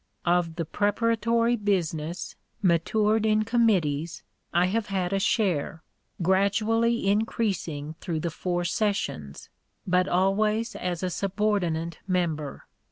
Of 0.25 0.55
the 0.55 0.65
preparatory 0.65 1.55
business, 1.55 2.35
matured 2.63 3.23
in 3.23 3.43
committees, 3.43 4.23
I 4.51 4.65
have 4.65 4.87
had 4.87 5.13
a 5.13 5.19
share, 5.19 5.83
gradually 6.23 7.07
increasing 7.07 7.93
through 8.01 8.21
the 8.21 8.31
four 8.31 8.63
sessions, 8.65 9.49
but 9.85 10.07
always 10.07 10.75
as 10.75 11.03
a 11.03 11.11
subordinate 11.11 11.99
member. 12.07 12.65